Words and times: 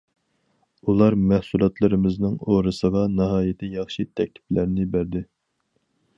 ئۇلار 0.93 1.17
مەھسۇلاتلىرىمىزنىڭ 1.31 2.39
ئورىسىغا 2.55 3.05
ناھايىتى 3.19 3.71
ياخشى 3.77 4.09
تەكلىپلەرنى 4.21 4.91
بەردى. 4.97 5.25